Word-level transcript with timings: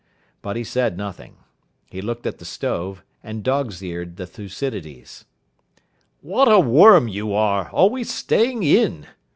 But 0.41 0.55
he 0.55 0.63
said 0.63 0.97
nothing. 0.97 1.35
He 1.91 2.01
looked 2.01 2.25
at 2.25 2.39
the 2.39 2.43
stove, 2.45 3.03
and 3.23 3.43
dog's 3.43 3.83
eared 3.83 4.15
the 4.17 4.25
Thucydides. 4.25 5.25
"What 6.21 6.51
a 6.51 6.59
worm 6.59 7.07
you 7.07 7.33
are, 7.35 7.69
always 7.69 8.11
staying 8.11 8.63
in!" 8.63 9.05